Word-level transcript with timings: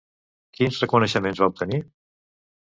Quins 0.57 0.79
reconeixements 0.83 1.43
va 1.43 1.51
obtenir? 1.53 1.81